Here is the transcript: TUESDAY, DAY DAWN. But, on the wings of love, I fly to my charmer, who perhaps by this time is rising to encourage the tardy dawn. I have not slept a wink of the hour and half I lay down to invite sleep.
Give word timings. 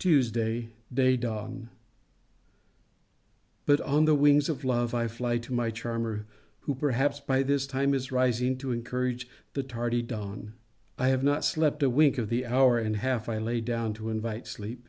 TUESDAY, 0.00 0.72
DAY 0.92 1.16
DAWN. 1.16 1.70
But, 3.66 3.80
on 3.82 4.04
the 4.04 4.16
wings 4.16 4.48
of 4.48 4.64
love, 4.64 4.92
I 4.96 5.06
fly 5.06 5.38
to 5.38 5.52
my 5.52 5.70
charmer, 5.70 6.26
who 6.62 6.74
perhaps 6.74 7.20
by 7.20 7.44
this 7.44 7.64
time 7.64 7.94
is 7.94 8.10
rising 8.10 8.58
to 8.58 8.72
encourage 8.72 9.28
the 9.52 9.62
tardy 9.62 10.02
dawn. 10.02 10.54
I 10.98 11.06
have 11.10 11.22
not 11.22 11.44
slept 11.44 11.84
a 11.84 11.88
wink 11.88 12.18
of 12.18 12.30
the 12.30 12.44
hour 12.44 12.78
and 12.80 12.96
half 12.96 13.28
I 13.28 13.38
lay 13.38 13.60
down 13.60 13.94
to 13.94 14.10
invite 14.10 14.48
sleep. 14.48 14.88